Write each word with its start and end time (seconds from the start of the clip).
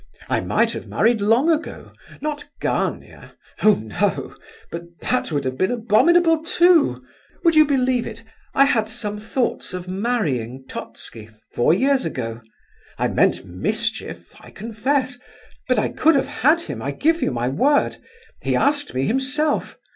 I 0.29 0.39
might 0.39 0.71
have 0.71 0.87
married 0.87 1.21
long 1.21 1.51
ago, 1.51 1.91
not 2.21 2.45
Gania—Oh, 2.59 3.75
no!—but 3.75 4.99
that 4.99 5.31
would 5.31 5.45
have 5.45 5.59
been 5.59 5.69
abominable 5.69 6.43
too. 6.43 7.05
"Would 7.43 7.53
you 7.53 7.65
believe 7.65 8.07
it, 8.07 8.23
I 8.55 8.65
had 8.65 8.89
some 8.89 9.19
thoughts 9.19 9.75
of 9.75 9.87
marrying 9.87 10.65
Totski, 10.67 11.29
four 11.53 11.75
years 11.75 12.03
ago! 12.03 12.41
I 12.97 13.09
meant 13.09 13.45
mischief, 13.45 14.33
I 14.41 14.49
confess—but 14.49 15.77
I 15.77 15.89
could 15.89 16.15
have 16.15 16.27
had 16.41 16.61
him, 16.61 16.81
I 16.81 16.89
give 16.89 17.21
you 17.21 17.29
my 17.29 17.47
word; 17.49 17.97
he 18.41 18.55
asked 18.55 18.95
me 18.95 19.05
himself. 19.05 19.77